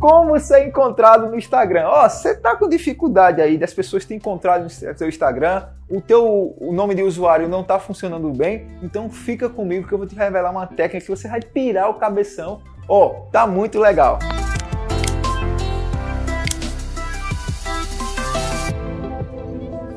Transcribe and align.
como 0.00 0.38
ser 0.40 0.66
encontrado 0.66 1.28
no 1.28 1.36
Instagram. 1.36 1.86
Ó, 1.86 2.04
oh, 2.04 2.08
você 2.08 2.34
tá 2.34 2.56
com 2.56 2.68
dificuldade 2.68 3.42
aí 3.42 3.58
das 3.58 3.74
pessoas 3.74 4.04
te 4.04 4.14
encontrarem 4.14 4.64
no 4.64 4.70
seu 4.70 5.08
Instagram, 5.08 5.64
o 5.88 6.00
teu 6.00 6.56
o 6.58 6.72
nome 6.72 6.94
de 6.94 7.02
usuário 7.02 7.48
não 7.48 7.62
tá 7.62 7.78
funcionando 7.78 8.30
bem, 8.30 8.66
então 8.82 9.10
fica 9.10 9.48
comigo 9.48 9.86
que 9.86 9.92
eu 9.92 9.98
vou 9.98 10.06
te 10.06 10.14
revelar 10.14 10.50
uma 10.50 10.66
técnica 10.66 11.04
que 11.04 11.10
você 11.10 11.28
vai 11.28 11.40
pirar 11.40 11.90
o 11.90 11.94
cabeção. 11.94 12.62
Ó, 12.88 13.06
oh, 13.06 13.30
tá 13.30 13.46
muito 13.46 13.78
legal. 13.78 14.18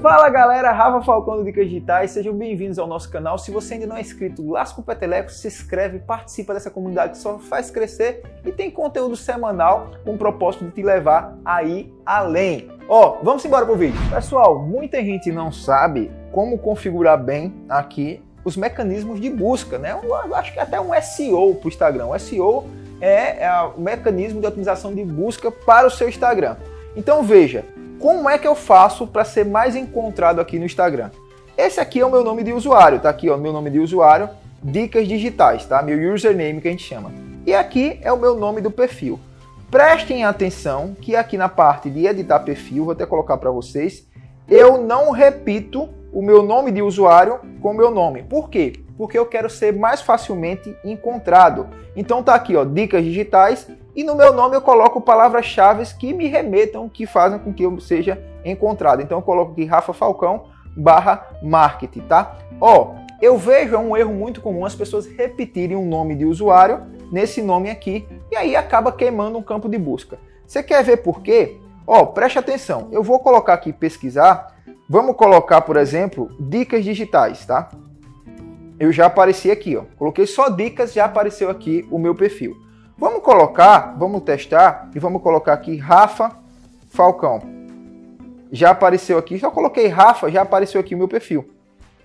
Fala 0.04 0.27
galera, 0.27 0.70
Rafa 0.73 1.01
Falcão 1.01 1.38
do 1.38 1.45
Dicas 1.45 1.63
Digitais, 1.63 2.11
sejam 2.11 2.33
bem-vindos 2.33 2.77
ao 2.77 2.85
nosso 2.85 3.09
canal. 3.09 3.38
Se 3.38 3.52
você 3.52 3.75
ainda 3.75 3.88
não 3.88 3.95
é 3.95 4.02
inscrito, 4.02 4.45
lasca 4.52 4.81
o 4.81 4.83
peteleco, 4.83 5.31
se 5.31 5.47
inscreve, 5.47 5.99
participa 5.99 6.53
dessa 6.53 6.70
comunidade 6.70 7.13
que 7.13 7.20
só 7.20 7.39
faz 7.39 7.71
crescer 7.71 8.21
e 8.43 8.52
tem 8.52 8.70
conteúdo 8.70 9.16
semanal 9.16 9.91
com 10.03 10.16
o 10.16 10.17
propósito 10.17 10.66
de 10.66 10.71
te 10.71 10.84
levar 10.84 11.38
aí 11.45 11.89
além. 12.05 12.70
Ó, 12.89 13.11
oh, 13.21 13.23
vamos 13.23 13.45
embora 13.45 13.66
pro 13.66 13.77
vídeo. 13.77 13.97
Pessoal, 14.13 14.59
muita 14.59 15.02
gente 15.02 15.31
não 15.31 15.53
sabe 15.53 16.11
como 16.33 16.58
configurar 16.58 17.17
bem 17.17 17.53
aqui 17.70 18.22
os 18.44 18.58
mecanismos 18.58 19.22
de 19.22 19.30
busca, 19.30 19.77
né? 19.77 19.97
Eu 20.03 20.35
acho 20.35 20.52
que 20.52 20.59
até 20.59 20.81
um 20.81 20.89
SEO 21.02 21.55
para 21.55 21.66
o 21.66 21.70
Instagram. 21.70 22.08
O 22.08 22.20
SEO 22.20 22.66
é, 22.99 23.45
é 23.45 23.61
o 23.73 23.80
mecanismo 23.80 24.41
de 24.41 24.47
otimização 24.47 24.94
de 24.94 25.05
busca 25.05 25.49
para 25.49 25.88
o 25.88 25.89
seu 25.89 26.09
Instagram. 26.09 26.58
Então 26.94 27.23
veja, 27.23 27.63
como 28.03 28.30
é 28.30 28.38
que 28.38 28.45
eu 28.45 28.53
faço 28.53 29.07
para 29.07 29.23
ser 29.23 29.45
mais 29.45 29.77
encontrado 29.77 30.41
aqui 30.41 30.59
no 30.59 30.66
Instagram? 30.66 31.09
Esse 31.57 31.80
aqui 31.80 32.02
é 32.02 32.05
o 32.05 32.11
meu 32.11 32.21
nome 32.21 32.44
de 32.44 32.52
usuário, 32.52 32.99
tá 32.99 33.09
aqui 33.09 33.30
ó, 33.30 33.38
meu 33.38 33.53
nome 33.53 33.70
de 33.70 33.80
usuário, 33.80 34.30
dicas 34.61 35.07
digitais, 35.07 35.66
tá? 35.66 35.81
Meu 35.81 36.13
username 36.13 36.59
que 36.59 36.67
a 36.67 36.71
gente 36.71 36.84
chama. 36.84 37.13
E 37.47 37.55
aqui 37.55 38.02
é 38.02 38.11
o 38.11 38.20
meu 38.20 38.35
nome 38.35 38.59
do 38.59 38.70
perfil. 38.70 39.17
Prestem 39.71 40.25
atenção 40.25 40.94
que 41.00 41.16
aqui 41.16 41.38
na 41.38 41.47
parte 41.47 41.89
de 41.89 42.05
editar 42.05 42.41
perfil, 42.41 42.83
vou 42.83 42.91
até 42.91 43.05
colocar 43.05 43.38
para 43.38 43.50
vocês, 43.52 44.06
eu 44.50 44.80
não 44.83 45.11
repito 45.11 45.88
o 46.11 46.22
meu 46.22 46.44
nome 46.44 46.72
de 46.72 46.81
usuário 46.81 47.39
com 47.61 47.72
o 47.72 47.73
meu 47.73 47.89
nome. 47.89 48.22
Por 48.23 48.50
quê? 48.50 48.73
Porque 48.97 49.17
eu 49.17 49.25
quero 49.25 49.50
ser 49.50 49.72
mais 49.72 50.02
facilmente 50.02 50.75
encontrado. 50.83 51.69
Então 51.95 52.22
tá 52.22 52.35
aqui, 52.35 52.53
ó, 52.58 52.66
dicas 52.66 53.02
digitais 53.02 53.66
e 53.95 54.03
no 54.03 54.16
meu 54.16 54.33
nome 54.33 54.55
eu 54.55 54.61
coloco 54.61 54.99
palavras-chave 54.99 55.83
que 55.97 56.13
me 56.13 56.27
remetam, 56.27 56.89
que 56.89 57.05
fazem 57.05 57.39
com 57.39 57.53
que 57.53 57.63
eu 57.63 57.80
seja 57.80 58.22
encontrado. 58.44 59.02
Então 59.02 59.19
eu 59.19 59.22
coloco 59.22 59.52
aqui 59.52 59.66
Rafa 59.66 59.94
Falcão 59.94 60.45
barra 60.75 61.27
marketing, 61.41 62.02
tá? 62.02 62.38
Ó, 62.59 62.95
eu 63.22 63.38
vejo 63.38 63.75
é 63.75 63.80
um 63.80 63.95
erro 63.95 64.13
muito 64.13 64.41
comum 64.41 64.66
as 64.66 64.75
pessoas 64.75 65.05
repetirem 65.05 65.77
um 65.77 65.88
nome 65.88 66.16
de 66.16 66.25
usuário 66.25 66.81
nesse 67.11 67.41
nome 67.41 67.69
aqui 67.69 68.08
e 68.31 68.35
aí 68.35 68.55
acaba 68.55 68.91
queimando 68.91 69.38
um 69.38 69.44
campo 69.44 69.69
de 69.69 69.77
busca. 69.77 70.17
Você 70.45 70.63
quer 70.63 70.83
ver 70.83 70.97
por 70.97 71.22
quê? 71.22 71.57
Ó, 71.85 72.05
preste 72.05 72.39
atenção. 72.39 72.89
Eu 72.91 73.03
vou 73.03 73.19
colocar 73.19 73.53
aqui 73.53 73.72
pesquisar. 73.72 74.55
Vamos 74.89 75.16
colocar, 75.16 75.61
por 75.61 75.78
exemplo, 75.78 76.30
dicas 76.39 76.83
digitais, 76.83 77.45
tá? 77.45 77.69
Eu 78.80 78.91
já 78.91 79.05
apareci 79.05 79.50
aqui, 79.50 79.78
ó. 79.78 79.83
Coloquei 79.97 80.25
só 80.25 80.50
dicas, 80.50 80.94
já 80.94 81.05
apareceu 81.05 81.50
aqui 81.50 81.88
o 81.89 81.97
meu 81.97 82.13
perfil. 82.16 82.55
Vamos 82.97 83.23
colocar, 83.23 83.95
vamos 83.97 84.22
testar 84.22 84.89
e 84.94 84.99
vamos 84.99 85.22
colocar 85.22 85.53
aqui 85.53 85.77
Rafa 85.77 86.31
Falcão. 86.89 87.41
Já 88.52 88.69
apareceu 88.69 89.17
aqui, 89.17 89.39
só 89.39 89.50
coloquei 89.50 89.88
Rafa, 89.88 90.30
já 90.30 90.44
apareceu 90.44 90.80
aqui 90.80 90.94
o 90.94 90.97
meu 90.97 91.08
perfil. 91.08 91.50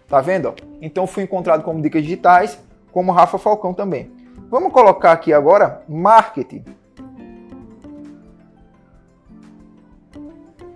Tá 0.08 0.22
vendo? 0.22 0.54
Então 0.80 1.06
fui 1.06 1.22
encontrado 1.22 1.62
como 1.62 1.82
dicas 1.82 2.02
digitais, 2.02 2.58
como 2.90 3.12
Rafa 3.12 3.36
Falcão 3.36 3.74
também. 3.74 4.10
Vamos 4.50 4.72
colocar 4.72 5.12
aqui 5.12 5.30
agora 5.30 5.82
marketing. 5.86 6.64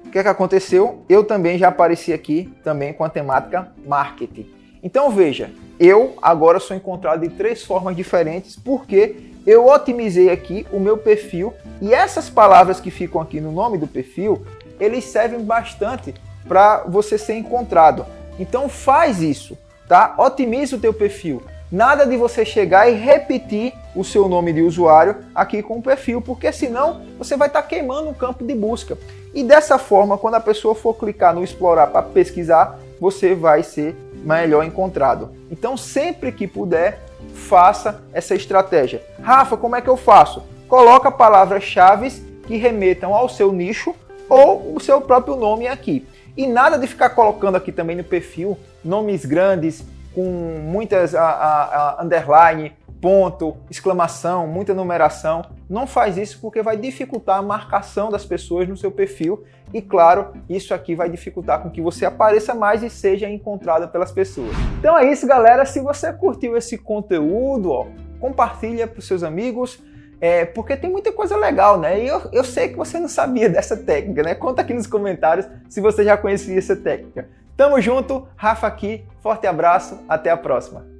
O 0.04 0.10
que 0.12 0.18
é 0.18 0.22
que 0.22 0.28
aconteceu? 0.28 1.02
Eu 1.08 1.24
também 1.24 1.56
já 1.56 1.68
apareci 1.68 2.12
aqui 2.12 2.52
também 2.62 2.92
com 2.92 3.02
a 3.02 3.08
temática 3.08 3.72
marketing. 3.86 4.46
Então 4.82 5.10
veja, 5.10 5.50
eu 5.80 6.18
agora 6.20 6.60
sou 6.60 6.76
encontrado 6.76 7.26
de 7.26 7.30
três 7.30 7.64
formas 7.64 7.96
diferentes 7.96 8.56
porque 8.56 9.31
eu 9.46 9.66
otimizei 9.66 10.30
aqui 10.30 10.66
o 10.72 10.78
meu 10.78 10.96
perfil 10.96 11.52
e 11.80 11.92
essas 11.92 12.30
palavras 12.30 12.80
que 12.80 12.90
ficam 12.90 13.20
aqui 13.20 13.40
no 13.40 13.50
nome 13.50 13.78
do 13.78 13.86
perfil, 13.86 14.46
eles 14.78 15.04
servem 15.04 15.40
bastante 15.44 16.14
para 16.46 16.84
você 16.84 17.18
ser 17.18 17.34
encontrado. 17.36 18.06
Então 18.38 18.68
faz 18.68 19.20
isso, 19.20 19.58
tá? 19.88 20.14
Otimize 20.18 20.74
o 20.74 20.78
teu 20.78 20.92
perfil. 20.92 21.42
Nada 21.70 22.04
de 22.04 22.16
você 22.16 22.44
chegar 22.44 22.88
e 22.90 22.94
repetir 22.94 23.72
o 23.96 24.04
seu 24.04 24.28
nome 24.28 24.52
de 24.52 24.60
usuário 24.60 25.16
aqui 25.34 25.62
com 25.62 25.78
o 25.78 25.82
perfil, 25.82 26.20
porque 26.20 26.52
senão 26.52 27.00
você 27.18 27.36
vai 27.36 27.48
estar 27.48 27.62
tá 27.62 27.68
queimando 27.68 28.10
o 28.10 28.14
campo 28.14 28.44
de 28.44 28.54
busca. 28.54 28.98
E 29.34 29.42
dessa 29.42 29.78
forma, 29.78 30.18
quando 30.18 30.34
a 30.34 30.40
pessoa 30.40 30.74
for 30.74 30.94
clicar 30.94 31.34
no 31.34 31.42
explorar 31.42 31.86
para 31.86 32.02
pesquisar, 32.02 32.78
você 33.00 33.34
vai 33.34 33.62
ser 33.62 33.96
melhor 34.22 34.64
encontrado. 34.64 35.30
Então, 35.50 35.76
sempre 35.76 36.30
que 36.30 36.46
puder, 36.46 37.00
faça 37.34 38.02
essa 38.12 38.34
estratégia. 38.34 39.02
Rafa, 39.22 39.56
como 39.56 39.76
é 39.76 39.80
que 39.80 39.88
eu 39.88 39.96
faço? 39.96 40.42
Coloca 40.68 41.10
palavras-chave 41.10 42.10
que 42.46 42.56
remetam 42.56 43.14
ao 43.14 43.28
seu 43.28 43.52
nicho 43.52 43.94
ou 44.28 44.74
o 44.74 44.80
seu 44.80 45.00
próprio 45.00 45.36
nome 45.36 45.66
aqui. 45.66 46.06
E 46.36 46.46
nada 46.46 46.78
de 46.78 46.86
ficar 46.86 47.10
colocando 47.10 47.56
aqui 47.56 47.70
também 47.70 47.96
no 47.96 48.04
perfil 48.04 48.58
nomes 48.82 49.24
grandes 49.24 49.84
com 50.14 50.24
muitas 50.62 51.14
a, 51.14 51.22
a, 51.22 52.00
a 52.00 52.04
underline, 52.04 52.72
ponto, 53.02 53.56
exclamação, 53.68 54.46
muita 54.46 54.72
numeração. 54.72 55.44
Não 55.68 55.88
faz 55.88 56.16
isso 56.16 56.40
porque 56.40 56.62
vai 56.62 56.76
dificultar 56.76 57.38
a 57.38 57.42
marcação 57.42 58.10
das 58.10 58.24
pessoas 58.24 58.68
no 58.68 58.76
seu 58.76 58.92
perfil 58.92 59.42
e, 59.74 59.82
claro, 59.82 60.32
isso 60.48 60.72
aqui 60.72 60.94
vai 60.94 61.10
dificultar 61.10 61.60
com 61.60 61.68
que 61.68 61.82
você 61.82 62.04
apareça 62.04 62.54
mais 62.54 62.80
e 62.80 62.88
seja 62.88 63.28
encontrado 63.28 63.88
pelas 63.88 64.12
pessoas. 64.12 64.52
Então 64.78 64.96
é 64.96 65.10
isso, 65.10 65.26
galera. 65.26 65.66
Se 65.66 65.80
você 65.80 66.12
curtiu 66.12 66.56
esse 66.56 66.78
conteúdo, 66.78 67.72
ó, 67.72 67.86
compartilha 68.20 68.86
para 68.86 69.00
os 69.00 69.06
seus 69.06 69.24
amigos. 69.24 69.82
É, 70.20 70.44
porque 70.44 70.76
tem 70.76 70.88
muita 70.88 71.10
coisa 71.10 71.36
legal, 71.36 71.80
né? 71.80 72.00
E 72.00 72.06
eu, 72.06 72.22
eu 72.30 72.44
sei 72.44 72.68
que 72.68 72.76
você 72.76 73.00
não 73.00 73.08
sabia 73.08 73.50
dessa 73.50 73.76
técnica, 73.76 74.22
né? 74.22 74.36
Conta 74.36 74.62
aqui 74.62 74.72
nos 74.72 74.86
comentários 74.86 75.48
se 75.68 75.80
você 75.80 76.04
já 76.04 76.16
conhecia 76.16 76.56
essa 76.56 76.76
técnica. 76.76 77.28
Tamo 77.56 77.80
junto, 77.80 78.28
Rafa 78.36 78.68
aqui, 78.68 79.04
forte 79.20 79.48
abraço, 79.48 79.98
até 80.08 80.30
a 80.30 80.36
próxima. 80.36 80.91